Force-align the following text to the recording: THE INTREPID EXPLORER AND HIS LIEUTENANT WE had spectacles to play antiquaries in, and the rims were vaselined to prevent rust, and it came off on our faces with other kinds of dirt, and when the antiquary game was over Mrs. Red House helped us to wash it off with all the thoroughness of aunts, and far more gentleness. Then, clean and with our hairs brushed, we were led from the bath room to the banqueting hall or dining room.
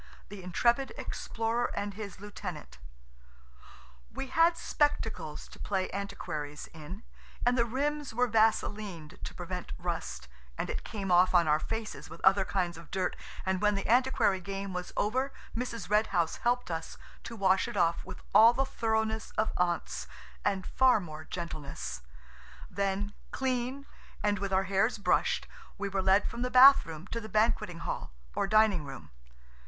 THE 0.29 0.41
INTREPID 0.41 0.93
EXPLORER 0.97 1.65
AND 1.75 1.93
HIS 1.93 2.19
LIEUTENANT 2.19 2.79
WE 4.11 4.27
had 4.29 4.57
spectacles 4.57 5.47
to 5.49 5.59
play 5.59 5.91
antiquaries 5.91 6.65
in, 6.73 7.03
and 7.45 7.55
the 7.55 7.65
rims 7.67 8.11
were 8.11 8.27
vaselined 8.27 9.23
to 9.23 9.35
prevent 9.35 9.73
rust, 9.77 10.27
and 10.57 10.71
it 10.71 10.83
came 10.83 11.11
off 11.11 11.35
on 11.35 11.47
our 11.47 11.59
faces 11.59 12.09
with 12.09 12.19
other 12.23 12.43
kinds 12.45 12.79
of 12.79 12.89
dirt, 12.89 13.15
and 13.45 13.61
when 13.61 13.75
the 13.75 13.85
antiquary 13.87 14.39
game 14.41 14.73
was 14.73 14.91
over 14.97 15.31
Mrs. 15.55 15.87
Red 15.87 16.07
House 16.07 16.37
helped 16.37 16.71
us 16.71 16.97
to 17.23 17.35
wash 17.35 17.67
it 17.67 17.77
off 17.77 18.03
with 18.03 18.23
all 18.33 18.53
the 18.53 18.65
thoroughness 18.65 19.29
of 19.37 19.51
aunts, 19.55 20.07
and 20.43 20.65
far 20.65 20.99
more 20.99 21.25
gentleness. 21.25 22.01
Then, 22.71 23.13
clean 23.29 23.85
and 24.23 24.39
with 24.39 24.51
our 24.51 24.63
hairs 24.63 24.97
brushed, 24.97 25.47
we 25.77 25.87
were 25.89 26.01
led 26.01 26.27
from 26.27 26.41
the 26.41 26.49
bath 26.49 26.87
room 26.87 27.05
to 27.11 27.21
the 27.21 27.29
banqueting 27.29 27.81
hall 27.81 28.11
or 28.33 28.47
dining 28.47 28.83
room. 28.83 29.11